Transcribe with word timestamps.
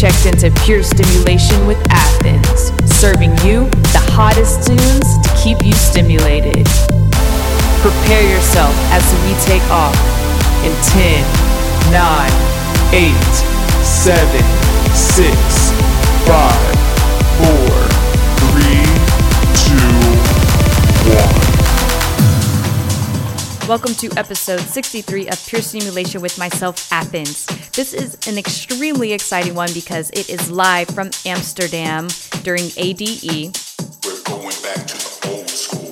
checked 0.00 0.24
into 0.24 0.50
Pure 0.64 0.82
Stimulation 0.82 1.66
with 1.66 1.76
Athenz, 1.90 2.72
serving 2.88 3.32
you 3.44 3.68
the 3.92 4.00
hottest 4.16 4.66
tunes 4.66 5.18
to 5.20 5.28
keep 5.36 5.62
you 5.62 5.74
stimulated. 5.74 6.64
Prepare 7.84 8.24
yourself 8.24 8.72
as 8.96 9.04
we 9.28 9.36
take 9.44 9.62
off 9.68 9.94
in 10.64 10.72
10, 10.96 11.20
9, 11.92 12.32
8, 12.96 13.12
7, 13.84 14.40
6, 14.96 15.70
5, 16.24 16.80
4, 17.36 17.60
3, 18.56 18.80
2, 21.04 21.36
1. 21.36 21.39
Welcome 23.70 23.94
to 23.94 24.10
episode 24.18 24.58
63 24.58 25.28
of 25.28 25.46
Pure 25.46 25.62
Stimulation 25.62 26.20
with 26.20 26.36
myself, 26.36 26.90
Athenz. 26.90 27.46
This 27.70 27.94
is 27.94 28.18
an 28.26 28.36
extremely 28.36 29.12
exciting 29.12 29.54
one 29.54 29.72
because 29.72 30.10
it 30.10 30.28
is 30.28 30.50
live 30.50 30.88
from 30.88 31.10
Amsterdam 31.24 32.08
during 32.42 32.64
ADE. 32.76 33.56
We're 34.04 34.22
going 34.24 34.56
back 34.64 34.88
to. 34.88 34.99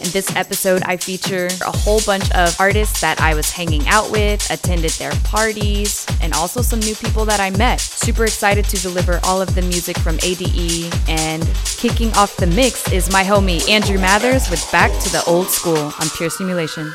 In 0.09 0.13
this 0.13 0.35
episode, 0.37 0.83
I 0.87 0.97
feature 0.97 1.49
a 1.67 1.77
whole 1.77 2.01
bunch 2.07 2.31
of 2.31 2.59
artists 2.59 3.03
that 3.03 3.21
I 3.21 3.35
was 3.35 3.51
hanging 3.51 3.87
out 3.89 4.11
with, 4.11 4.51
attended 4.51 4.93
their 4.93 5.13
parties, 5.23 6.07
and 6.23 6.33
also 6.33 6.63
some 6.63 6.81
new 6.81 6.95
people 6.95 7.27
that 7.27 7.41
I 7.41 7.51
met. 7.51 7.79
Super 7.79 8.25
excited 8.25 8.65
to 8.71 8.81
deliver 8.81 9.21
all 9.25 9.43
of 9.43 9.55
the 9.55 9.61
music 9.61 9.99
from 9.99 10.19
ADE. 10.23 10.91
And 11.09 11.47
kicking 11.77 12.11
off 12.15 12.35
the 12.39 12.47
mix 12.47 12.91
is 12.91 13.13
my 13.13 13.23
homie 13.23 13.69
Andrew 13.69 13.99
Mathers 13.99 14.49
with 14.49 14.67
Back 14.73 14.91
to 15.03 15.11
the 15.13 15.23
Old 15.27 15.49
School 15.49 15.77
on 15.77 16.09
Pure 16.17 16.31
Stimulation. 16.31 16.91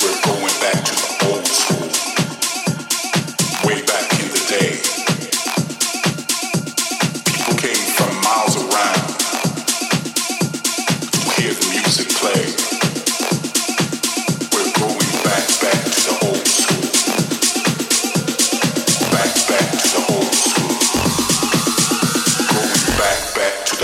We're 0.00 0.22
going 0.22 0.60
back 0.60 0.84
to 0.84 1.01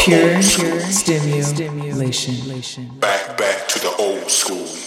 Pure, 0.09 0.41
old 0.41 0.41
pure 0.41 0.81
stimulation. 0.81 2.89
Back, 2.99 3.37
back 3.37 3.69
to 3.69 3.79
the 3.79 3.95
old 3.99 4.31
school. 4.31 4.78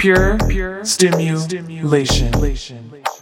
Pure, 0.00 0.38
pure 0.48 0.82
stimulation. 0.82 2.32
helicopter. 2.32 3.19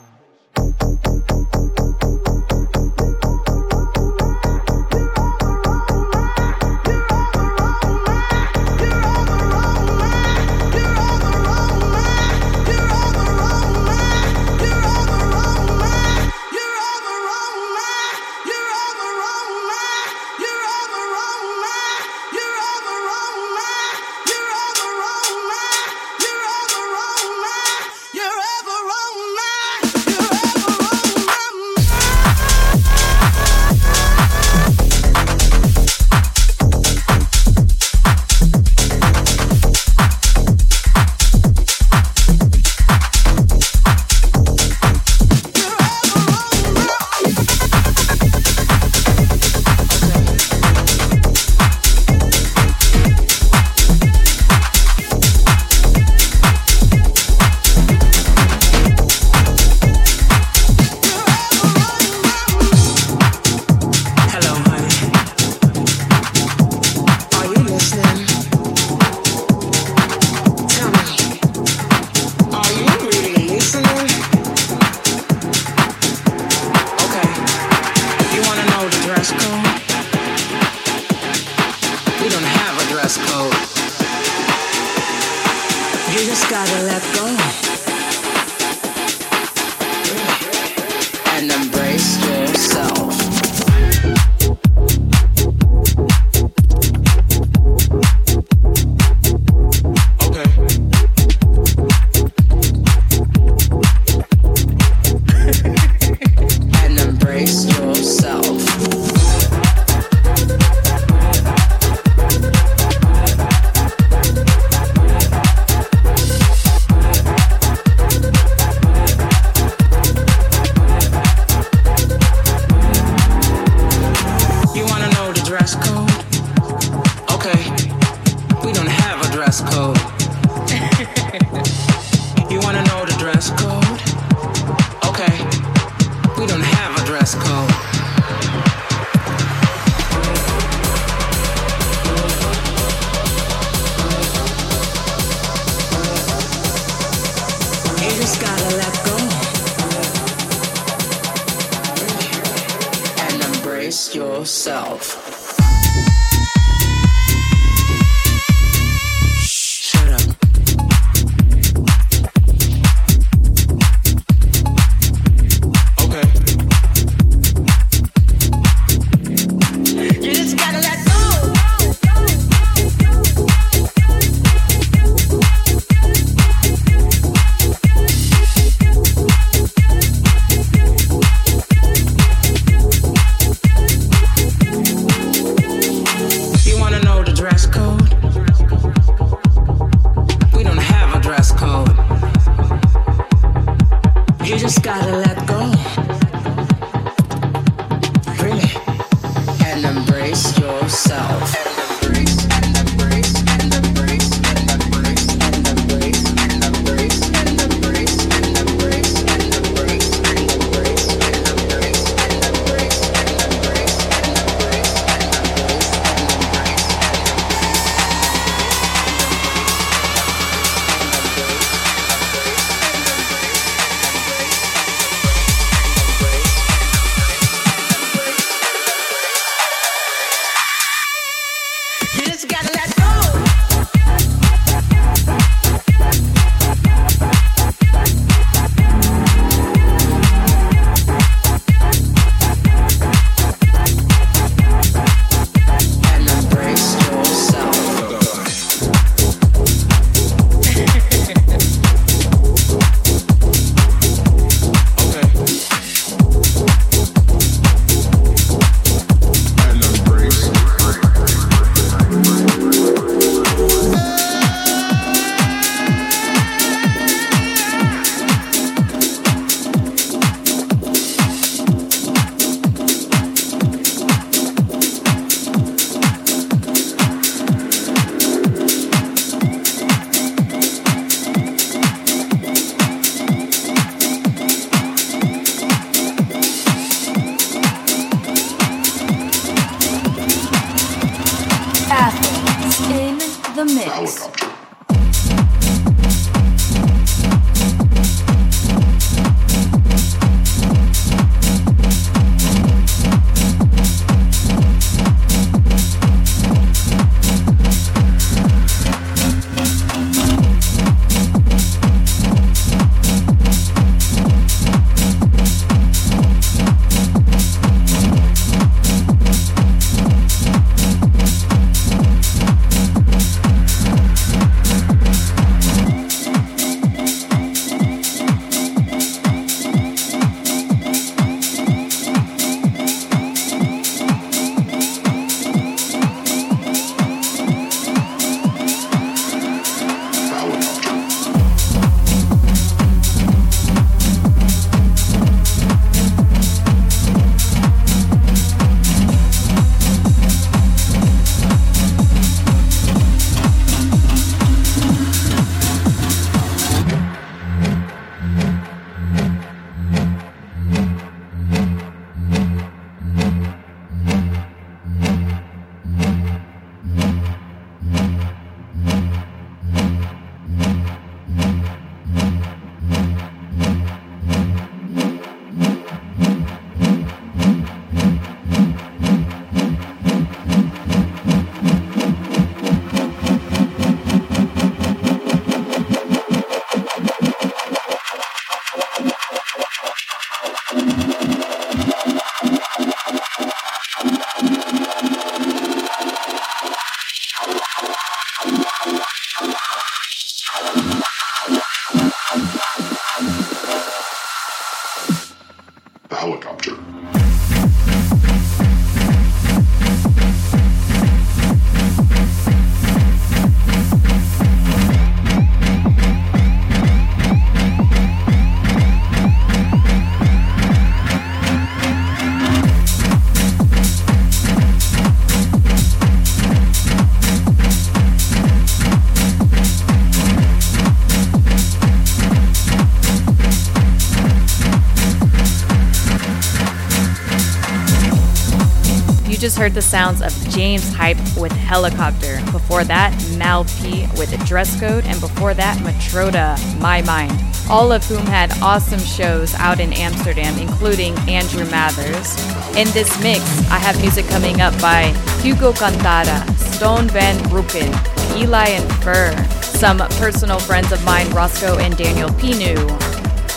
Heard 439.68 439.74
the 439.74 439.82
sounds 439.82 440.22
of 440.22 440.32
James 440.48 440.94
Hype 440.94 441.18
with 441.36 441.52
Helicopter. 441.52 442.40
Before 442.52 442.84
that, 442.84 443.12
Mau 443.36 443.64
P 443.64 444.06
with 444.16 444.32
Dress 444.46 444.80
Code, 444.80 445.04
and 445.04 445.20
before 445.20 445.52
that, 445.52 445.76
Matroda, 445.80 446.56
My 446.80 447.02
Mind. 447.02 447.38
All 447.68 447.92
of 447.92 448.02
whom 448.06 448.24
had 448.24 448.50
awesome 448.62 448.98
shows 448.98 449.54
out 449.56 449.78
in 449.78 449.92
Amsterdam, 449.92 450.58
including 450.58 451.18
Andrew 451.28 451.66
Mathers. 451.66 452.34
In 452.78 452.88
this 452.94 453.22
mix, 453.22 453.42
I 453.70 453.76
have 453.76 454.00
music 454.00 454.26
coming 454.28 454.62
up 454.62 454.72
by 454.80 455.08
Hugo 455.42 455.74
Cantarra, 455.74 456.48
Stone 456.56 457.08
Van 457.08 457.36
Brooken, 457.50 457.92
Eli 458.38 458.68
and 458.68 458.90
Fur, 459.04 459.36
some 459.60 459.98
personal 460.16 460.60
friends 460.60 460.92
of 460.92 461.04
mine, 461.04 461.28
Roscoe 461.34 461.76
and 461.76 461.94
Daniel 461.94 462.30
Pinu. 462.30 462.78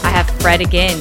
I 0.04 0.10
have 0.10 0.30
Fred 0.42 0.60
again, 0.60 1.00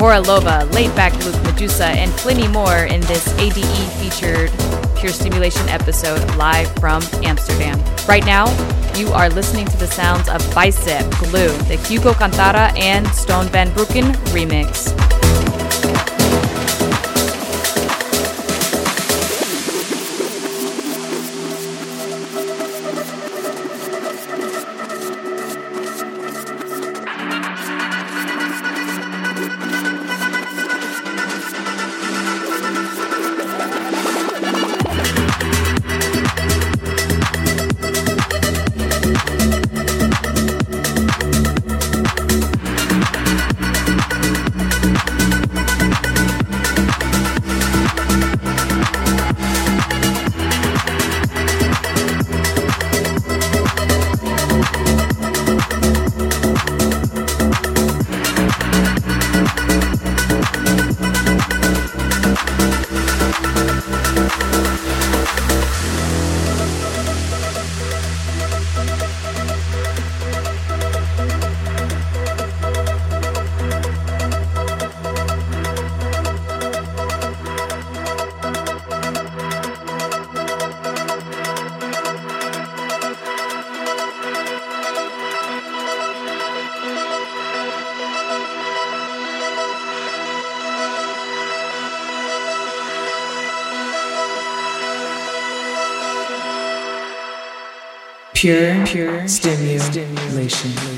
Korolova, 0.00 0.66
Laidback 0.72 1.12
Luke 1.26 1.42
Medusa, 1.42 1.84
and 1.84 2.10
plenty 2.12 2.48
more 2.48 2.84
in 2.86 3.02
this 3.02 3.28
ADE 3.38 3.62
featured 4.00 4.50
Pure 4.96 5.12
Stimulation 5.12 5.68
episode 5.68 6.24
live 6.36 6.74
from 6.76 7.02
Amsterdam. 7.22 7.78
Right 8.08 8.24
now, 8.24 8.46
you 8.96 9.08
are 9.08 9.28
listening 9.28 9.66
to 9.66 9.76
the 9.76 9.86
sounds 9.86 10.26
of 10.30 10.40
Bicep, 10.54 11.04
Glue, 11.18 11.54
the 11.68 11.76
Hugo 11.86 12.14
Cantarra 12.14 12.72
and 12.78 13.06
Stone 13.08 13.48
Van 13.48 13.70
Brooken 13.74 14.12
remix. 14.32 14.99
Pure, 98.40 98.86
pure 98.86 99.28
stimulation. 99.28 99.92
stimulation. 99.92 100.89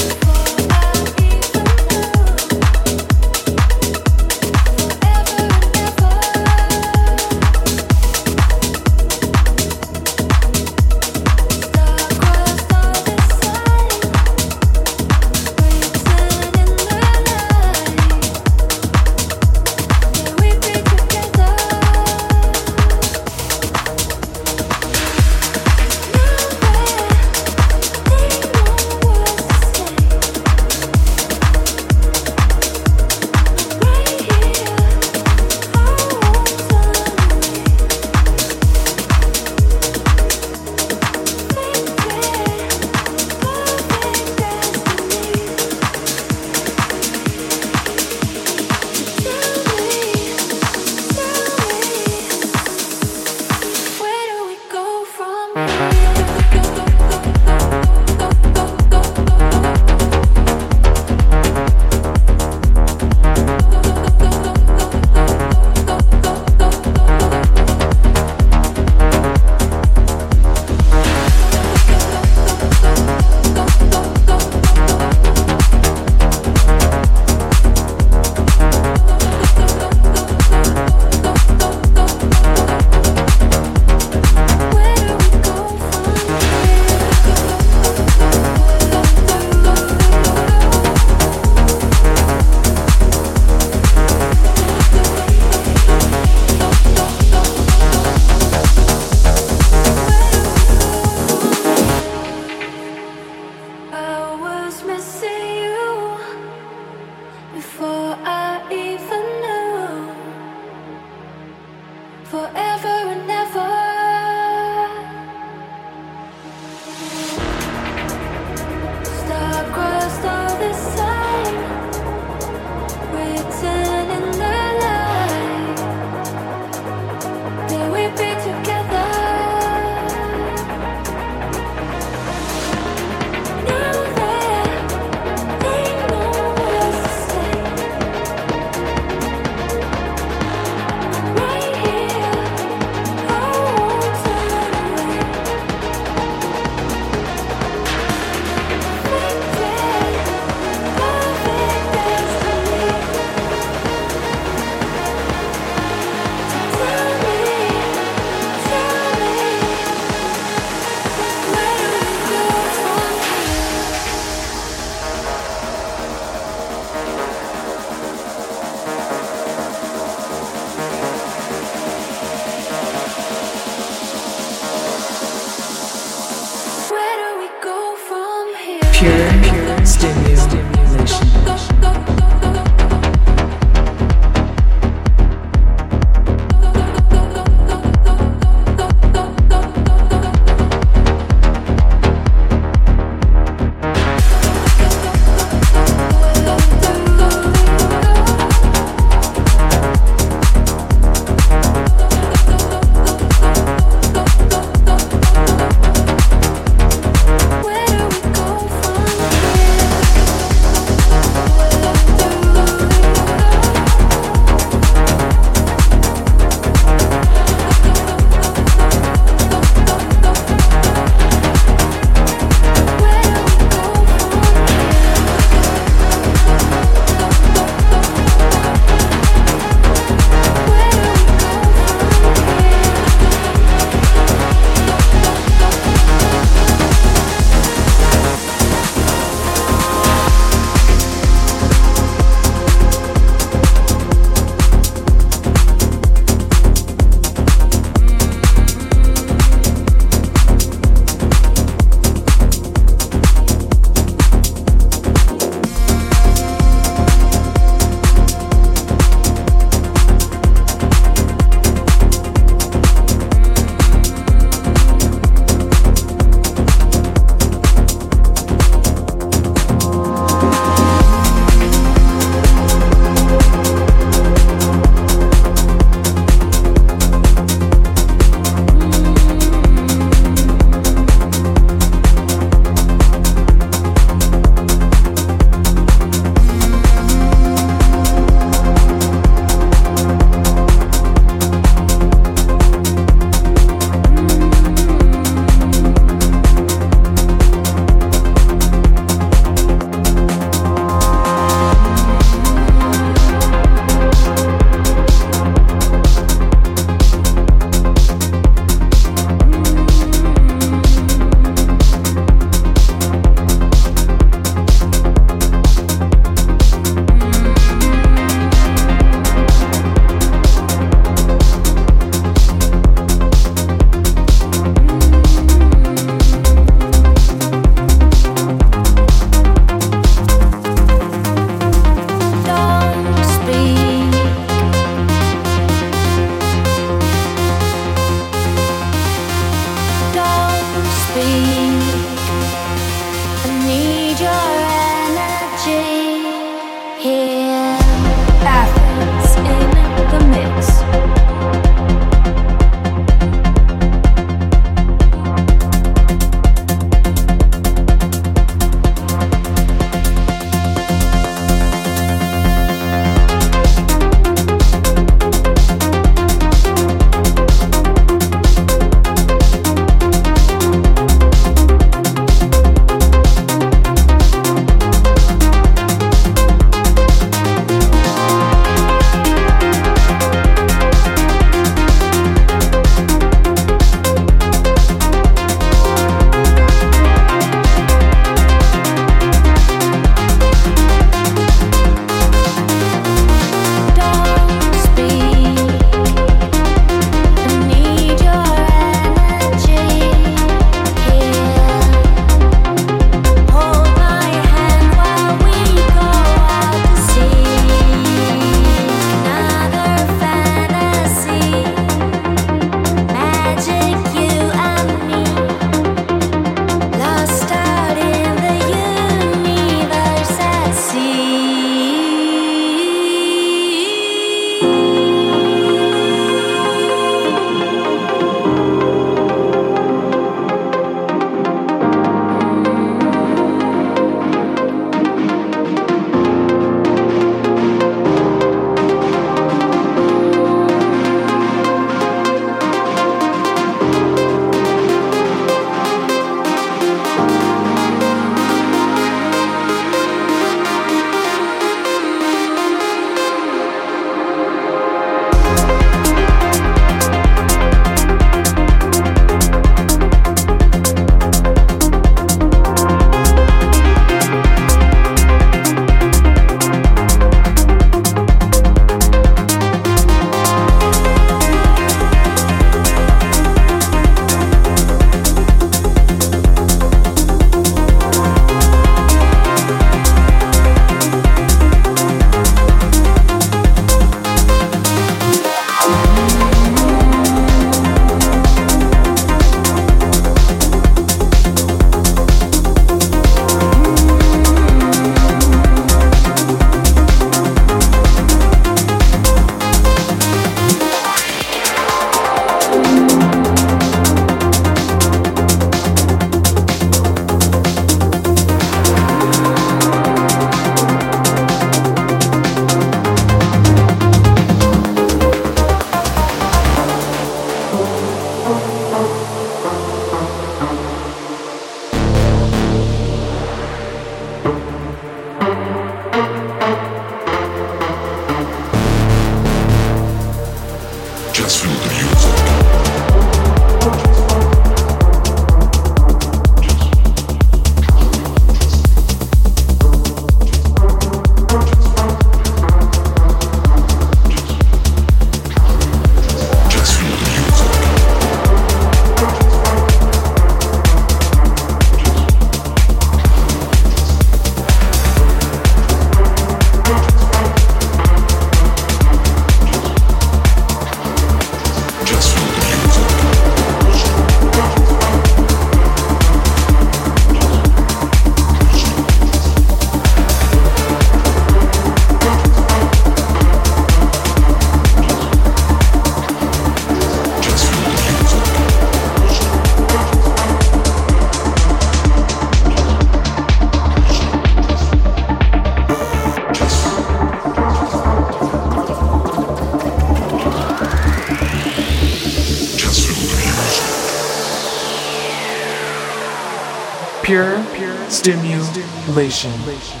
Relation. 599.11 600.00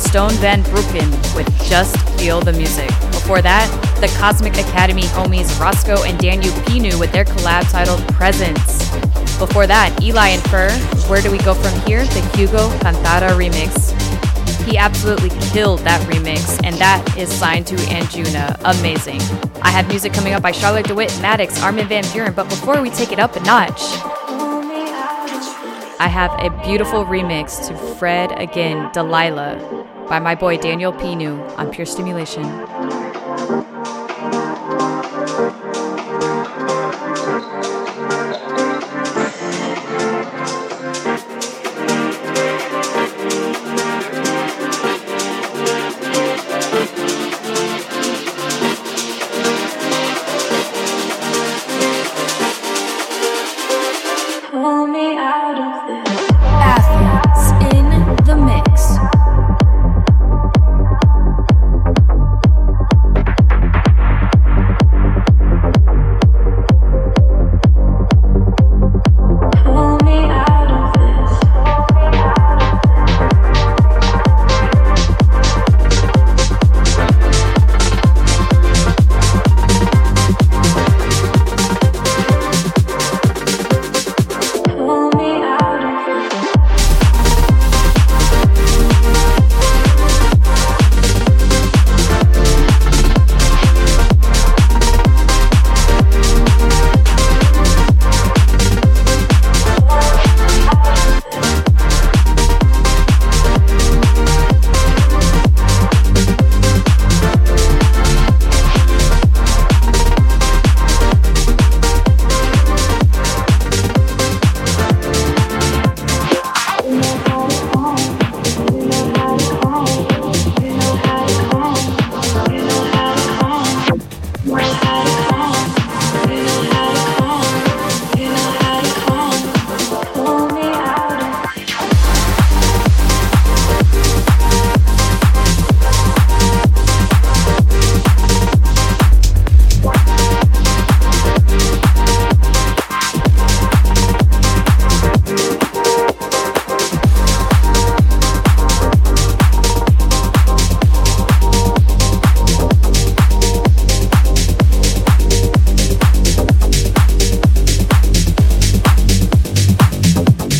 Stone 0.00 0.32
Van 0.34 0.62
Brooken 0.64 1.10
with 1.34 1.48
Just 1.64 1.96
Feel 2.18 2.40
the 2.40 2.52
Music. 2.52 2.88
Before 3.10 3.42
that, 3.42 3.68
the 4.00 4.08
Cosmic 4.18 4.54
Academy 4.54 5.02
homies 5.02 5.58
Roscoe 5.60 6.02
and 6.04 6.18
Daniel 6.18 6.52
Pinu 6.64 6.98
with 6.98 7.12
their 7.12 7.24
collab 7.24 7.70
titled 7.70 8.00
Presence. 8.14 8.78
Before 9.38 9.66
that, 9.66 10.02
Eli 10.02 10.28
and 10.28 10.42
Fur, 10.50 10.70
Where 11.08 11.20
Do 11.20 11.30
We 11.30 11.38
Go 11.38 11.54
From 11.54 11.78
Here? 11.82 12.04
The 12.04 12.20
Hugo 12.36 12.70
Cantarra 12.80 13.30
remix. 13.30 13.94
He 14.66 14.76
absolutely 14.76 15.30
killed 15.50 15.80
that 15.80 16.00
remix, 16.08 16.60
and 16.64 16.76
that 16.76 17.16
is 17.16 17.32
signed 17.32 17.66
to 17.68 17.76
Anjuna. 17.76 18.56
Amazing. 18.78 19.20
I 19.62 19.70
have 19.70 19.88
music 19.88 20.12
coming 20.12 20.32
up 20.32 20.42
by 20.42 20.52
Charlotte 20.52 20.86
DeWitt, 20.86 21.10
Maddix, 21.22 21.62
Armin 21.62 21.88
Van 21.88 22.04
Buuren, 22.04 22.34
but 22.34 22.48
before 22.48 22.80
we 22.82 22.90
take 22.90 23.12
it 23.12 23.18
up 23.18 23.36
a 23.36 23.40
notch, 23.40 23.80
I 26.00 26.06
have 26.06 26.30
a 26.38 26.50
beautiful 26.64 27.04
remix 27.04 27.66
to 27.66 27.76
Fred 27.96 28.30
Again, 28.40 28.90
Delilah, 28.92 29.77
by 30.08 30.18
my 30.18 30.34
boy 30.34 30.56
Daniel 30.56 30.92
Pinu 30.92 31.38
on 31.58 31.70
Pure 31.70 31.86
Stimulation. 31.86 32.97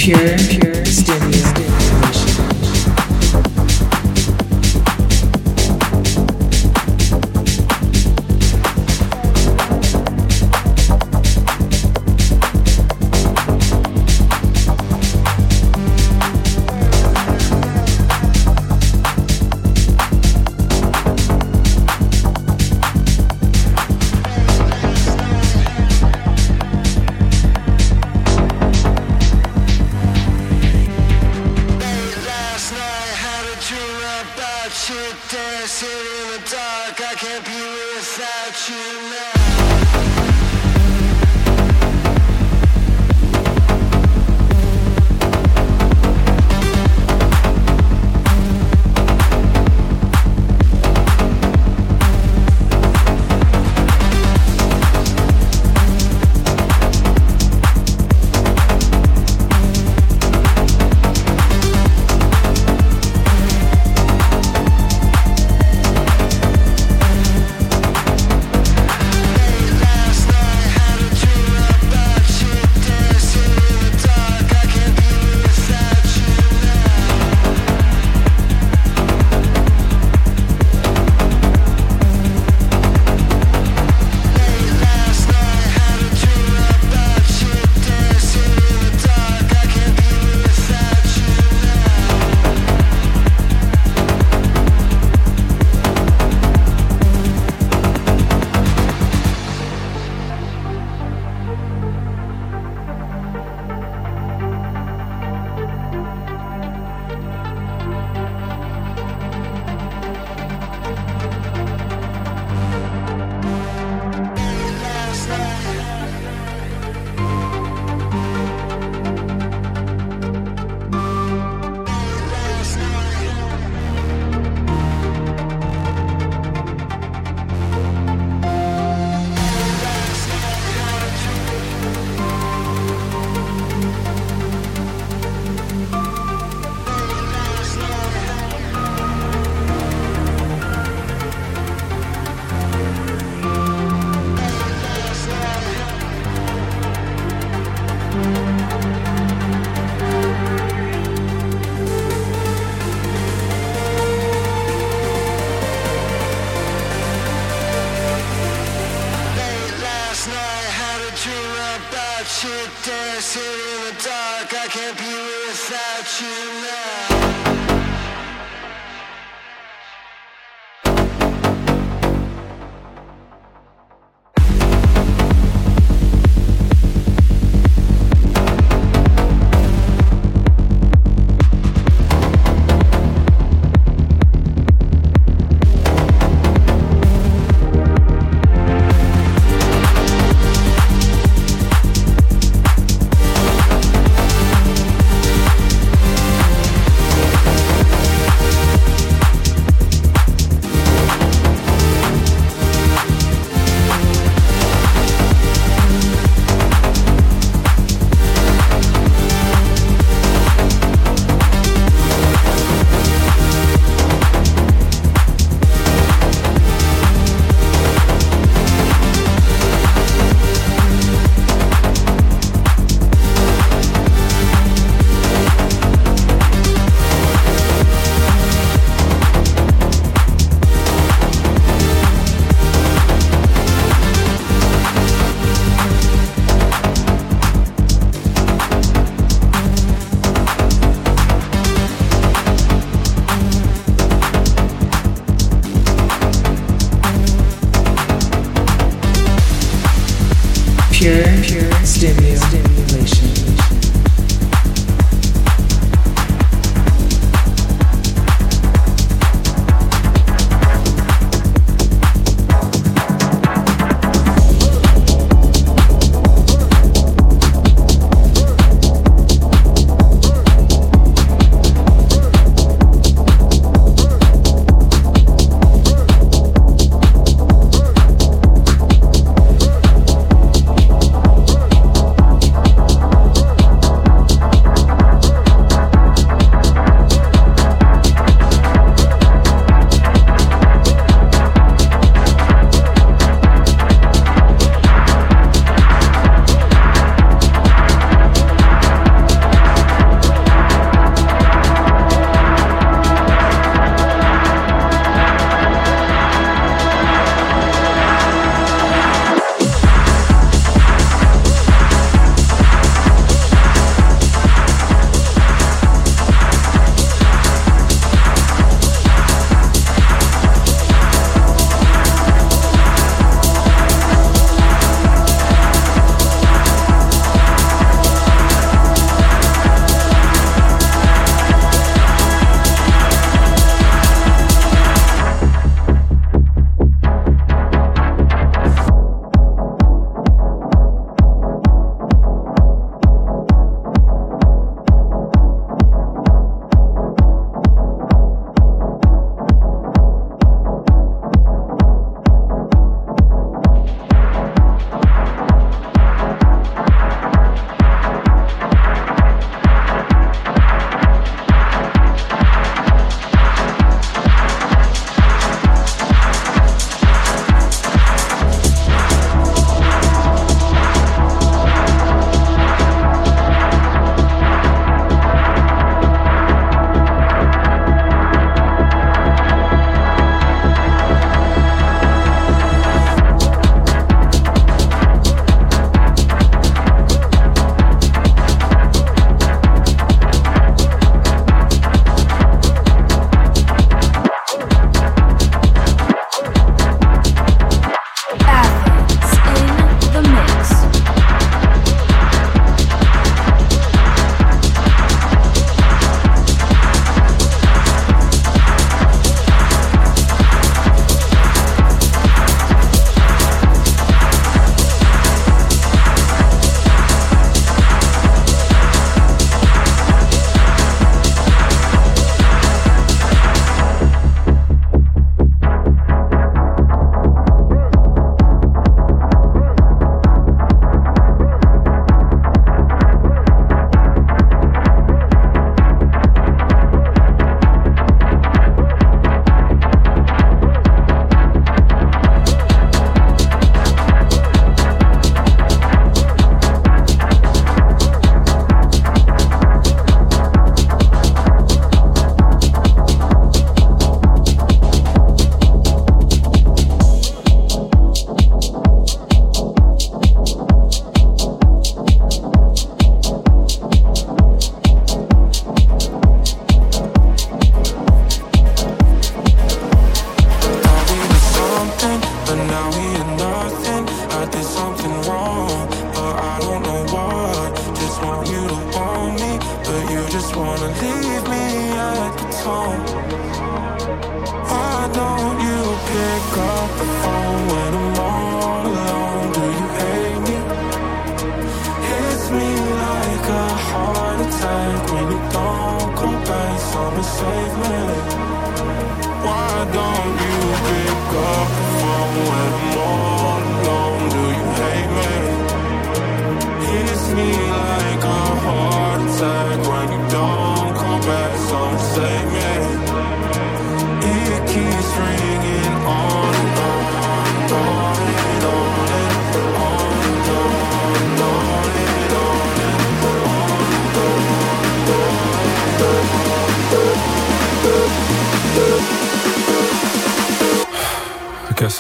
pure, 0.09 0.39
pure. 0.49 0.78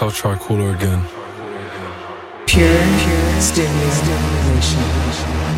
I'll 0.00 0.12
try 0.12 0.36
cooler 0.36 0.70
again. 0.70 1.02
Pure, 2.46 2.86
pure 3.02 3.40
stimulation. 3.40 5.57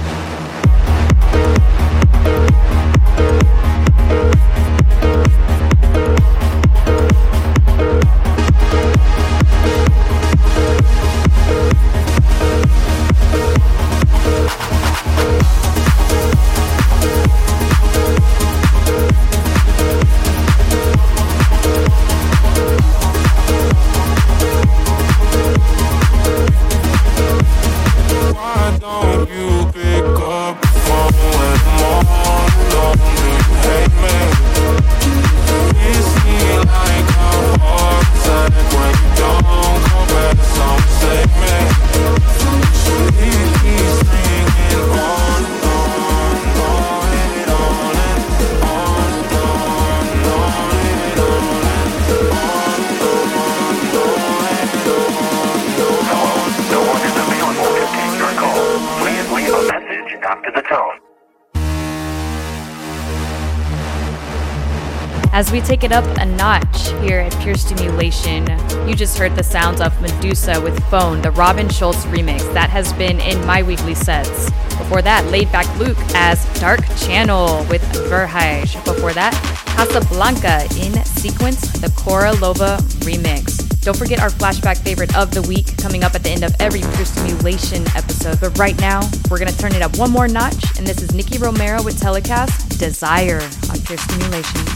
Take 65.71 65.85
it 65.85 65.93
up 65.93 66.05
a 66.19 66.25
notch 66.25 66.89
here 67.01 67.21
at 67.21 67.33
Pure 67.43 67.55
Stimulation, 67.55 68.45
you 68.89 68.97
just 68.97 69.17
heard 69.17 69.37
the 69.37 69.45
sounds 69.45 69.81
of 69.81 69.99
Medusa 70.03 70.61
with 70.61 70.77
Phone, 70.91 71.23
the 71.23 71.31
Robin 71.31 71.69
Schulz 71.69 72.05
remix 72.07 72.41
that 72.55 72.69
has 72.71 72.93
been 72.95 73.21
in 73.21 73.47
my 73.47 73.63
weekly 73.63 73.95
sets. 73.95 74.51
Before 74.77 75.01
that, 75.01 75.25
Laidback 75.27 75.79
Luke 75.79 75.97
as 76.13 76.45
Dark 76.59 76.81
Channel 76.97 77.65
with 77.71 77.83
Verheij. 78.11 78.85
Before 78.85 79.13
that, 79.13 79.33
Casablanca 79.77 80.65
in 80.77 81.05
sequence, 81.05 81.61
the 81.81 81.87
Korolova 81.91 82.79
remix. 83.05 83.65
Don't 83.83 83.97
forget 83.97 84.19
our 84.19 84.31
flashback 84.31 84.77
favorite 84.79 85.17
of 85.17 85.31
the 85.31 85.43
week 85.43 85.77
coming 85.77 86.03
up 86.03 86.17
at 86.17 86.25
the 86.25 86.31
end 86.31 86.43
of 86.43 86.53
every 86.59 86.81
Pure 86.81 87.05
Stimulation 87.05 87.83
episode. 87.95 88.41
But 88.41 88.59
right 88.59 88.79
now, 88.81 89.09
we're 89.31 89.39
going 89.39 89.53
to 89.53 89.57
turn 89.57 89.77
it 89.77 89.83
up 89.83 89.97
one 89.97 90.11
more 90.11 90.27
notch, 90.27 90.77
and 90.79 90.85
this 90.85 91.01
is 91.01 91.15
Nicky 91.15 91.39
Romero 91.39 91.81
with 91.81 92.01
Telecast 92.01 92.77
Desire 92.81 93.41
on 93.71 93.81
Pure 93.83 93.99
Stimulation. 93.99 94.70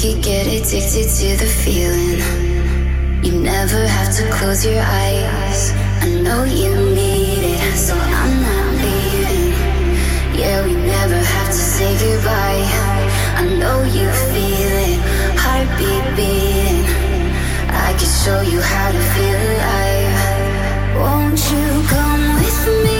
Could 0.00 0.22
get 0.22 0.46
addicted 0.46 1.08
to 1.20 1.36
the 1.36 1.50
feeling. 1.62 2.20
You 3.22 3.32
never 3.38 3.86
have 3.86 4.16
to 4.16 4.30
close 4.32 4.64
your 4.64 4.80
eyes. 4.80 5.72
I 6.00 6.08
know 6.22 6.44
you 6.44 6.74
need 6.74 7.44
it, 7.60 7.76
so 7.76 7.94
I'm 7.94 8.34
not 8.40 8.66
leaving. 8.80 9.52
Yeah, 10.40 10.64
we 10.64 10.72
never 10.72 11.16
have 11.16 11.48
to 11.48 11.62
say 11.76 11.90
goodbye. 12.00 12.64
I 13.36 13.44
know 13.60 13.82
you 13.82 14.08
feel 14.30 14.74
it, 14.88 15.00
heartbeat 15.36 16.06
beating. 16.16 16.86
I 17.68 17.92
can 17.98 18.10
show 18.24 18.40
you 18.40 18.58
how 18.58 18.92
to 18.92 19.02
feel 19.12 19.40
alive. 19.52 20.96
Won't 20.96 21.40
you 21.52 21.88
come 21.88 22.24
with 22.40 22.84
me? 22.84 22.99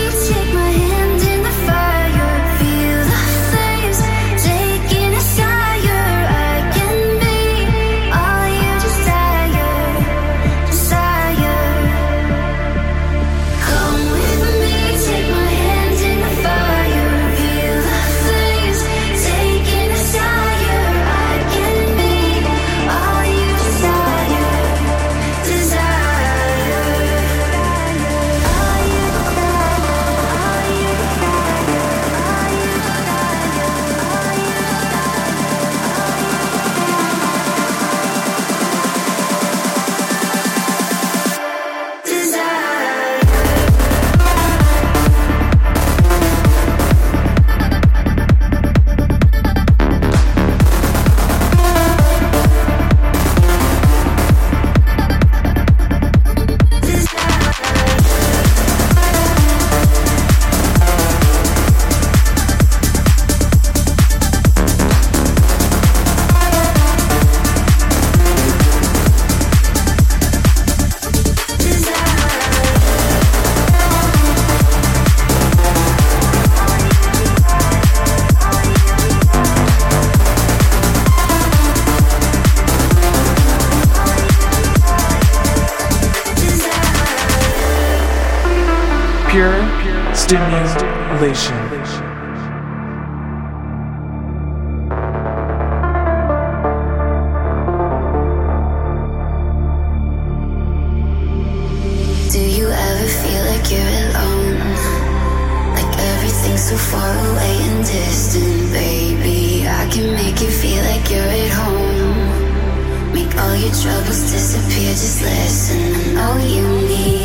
so 106.70 106.76
far 106.76 107.12
away 107.32 107.56
and 107.68 107.84
distant, 107.84 108.72
baby. 108.72 109.66
I 109.66 109.88
can 109.90 110.14
make 110.14 110.40
you 110.40 110.50
feel 110.62 110.80
like 110.84 111.10
you're 111.10 111.32
at 111.44 111.50
home. 111.62 113.12
Make 113.12 113.34
all 113.36 113.56
your 113.56 113.74
troubles 113.82 114.30
disappear, 114.30 114.92
just 114.92 115.20
listen. 115.20 116.16
I 116.16 116.38
know 116.38 116.46
you 116.46 116.88
need. 116.88 117.19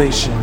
Infinite 0.00 0.37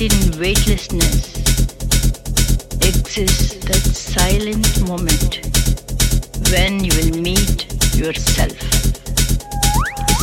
Within 0.00 0.40
weightlessness 0.40 1.36
exists 2.80 3.56
that 3.66 3.82
silent 3.94 4.80
moment 4.88 5.44
when 6.50 6.82
you 6.82 6.90
will 6.96 7.20
meet 7.20 7.66
yourself. 7.94 8.56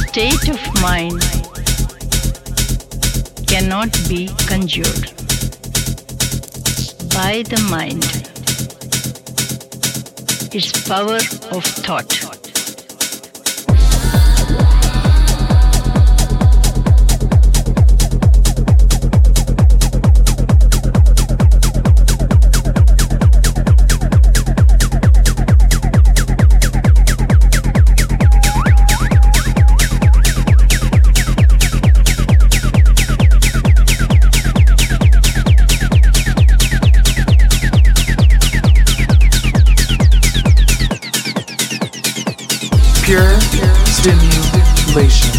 State 0.08 0.50
of 0.50 0.60
mind 0.82 1.22
cannot 3.46 3.94
be 4.10 4.30
conjured 4.48 5.14
by 7.14 7.44
the 7.46 7.64
mind. 7.70 8.04
Its 10.56 10.88
power 10.90 11.20
of 11.56 11.64
thought. 11.64 12.27
stimulation. 44.08 45.37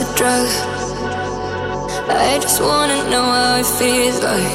a 0.00 0.06
drug. 0.16 0.48
I 2.08 2.38
just 2.40 2.60
wanna 2.60 2.98
know 3.10 3.22
how 3.22 3.58
it 3.58 3.66
feels 3.78 4.22
like. 4.22 4.54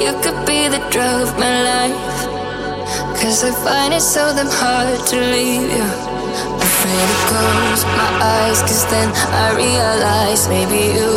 You 0.00 0.12
could 0.22 0.40
be 0.46 0.68
the 0.68 0.80
drug 0.90 1.28
of 1.28 1.38
my 1.38 1.56
life. 1.70 1.96
Cause 3.20 3.44
I 3.44 3.52
find 3.64 3.92
it 3.92 4.00
so 4.00 4.32
damn 4.36 4.48
hard 4.48 5.00
to 5.10 5.16
leave 5.16 5.68
you. 5.76 5.88
Afraid 6.66 7.06
to 7.12 7.18
close 7.28 7.82
my 8.00 8.10
eyes, 8.36 8.60
cause 8.62 8.84
then 8.90 9.08
I 9.44 9.46
realize 9.56 10.48
maybe 10.48 10.80
you 10.96 11.12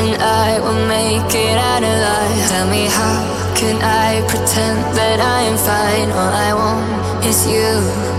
and 0.00 0.14
I 0.20 0.60
will 0.60 0.82
make 0.86 1.32
it 1.34 1.56
out 1.56 1.82
alive. 1.82 2.48
Tell 2.52 2.68
me 2.68 2.84
how 2.86 3.18
can 3.56 3.76
I 3.80 4.20
pretend 4.28 4.78
that 4.96 5.20
I 5.20 5.40
am 5.50 5.56
fine? 5.56 6.10
All 6.10 6.34
I 6.48 6.50
want 6.52 7.24
is 7.24 7.46
you. 7.46 8.11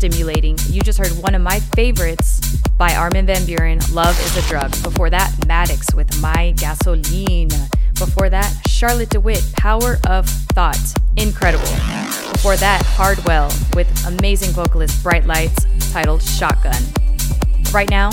Stimulating. 0.00 0.56
You 0.70 0.80
just 0.80 0.98
heard 0.98 1.12
one 1.22 1.34
of 1.34 1.42
my 1.42 1.60
favorites 1.60 2.40
by 2.78 2.94
Armin 2.94 3.26
van 3.26 3.42
Buuren, 3.42 3.94
Love 3.94 4.18
is 4.20 4.34
a 4.34 4.48
Drug. 4.48 4.70
Before 4.82 5.10
that, 5.10 5.30
Maddix 5.46 5.94
with 5.94 6.22
My 6.22 6.52
Gasoline. 6.56 7.50
Before 7.98 8.30
that, 8.30 8.50
Charlotte 8.66 9.10
de 9.10 9.20
Witte, 9.20 9.44
Power 9.58 9.98
of 10.08 10.26
Thought. 10.26 10.78
Incredible. 11.18 11.68
Before 12.32 12.56
that, 12.56 12.80
Hardwell 12.86 13.52
with 13.74 14.06
amazing 14.06 14.52
vocalist 14.52 15.02
Bright 15.02 15.26
Lights 15.26 15.66
titled 15.92 16.22
Shotgun. 16.22 16.82
Right 17.70 17.90
now, 17.90 18.08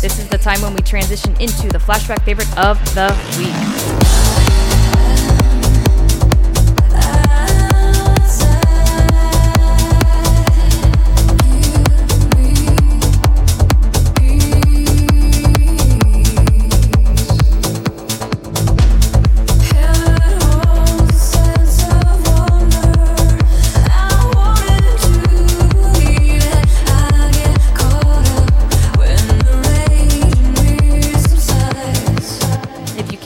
this 0.00 0.18
is 0.18 0.28
the 0.28 0.40
time 0.42 0.60
when 0.60 0.74
we 0.74 0.80
transition 0.80 1.40
into 1.40 1.68
the 1.68 1.78
flashback 1.78 2.24
favorite 2.24 2.50
of 2.58 2.84
the 2.96 3.16
week. 3.38 3.99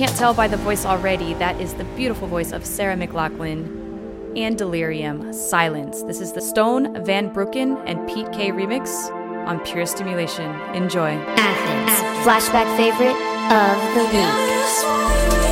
Can't 0.04 0.18
tell 0.18 0.34
by 0.34 0.48
the 0.48 0.58
voice 0.58 0.84
already, 0.84 1.32
that 1.32 1.58
is 1.58 1.72
the 1.72 1.84
beautiful 1.96 2.28
voice 2.28 2.52
of 2.52 2.66
Sarah 2.66 2.94
McLachlan 2.94 4.36
and 4.36 4.54
Delerium 4.54 5.32
Silence. 5.32 6.02
This 6.02 6.20
is 6.20 6.34
the 6.34 6.42
Stone 6.42 7.02
Van 7.06 7.32
Brooken 7.32 7.78
and 7.86 8.06
Pete 8.06 8.30
K 8.30 8.50
remix 8.50 9.10
on 9.46 9.60
Pure 9.60 9.86
Stimulation. 9.86 10.50
Enjoy. 10.74 11.16
Athenz. 11.16 12.22
Flashback 12.22 12.76
favorite 12.76 13.16
of 13.50 13.94
the 13.94 14.04
week. 15.38 15.43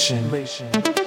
Stimulation. 0.00 0.70
That 0.72 0.99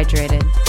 hydrated. 0.00 0.59